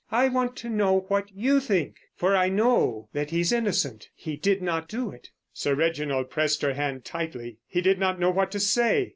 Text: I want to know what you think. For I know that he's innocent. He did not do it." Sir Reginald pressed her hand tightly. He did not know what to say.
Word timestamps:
I 0.11 0.29
want 0.29 0.55
to 0.55 0.67
know 0.67 1.01
what 1.09 1.29
you 1.31 1.59
think. 1.59 1.97
For 2.15 2.35
I 2.35 2.49
know 2.49 3.07
that 3.13 3.29
he's 3.29 3.51
innocent. 3.51 4.09
He 4.15 4.35
did 4.35 4.59
not 4.59 4.89
do 4.89 5.11
it." 5.11 5.29
Sir 5.53 5.75
Reginald 5.75 6.31
pressed 6.31 6.63
her 6.63 6.73
hand 6.73 7.05
tightly. 7.05 7.59
He 7.67 7.81
did 7.81 7.99
not 7.99 8.19
know 8.19 8.31
what 8.31 8.49
to 8.53 8.59
say. 8.59 9.09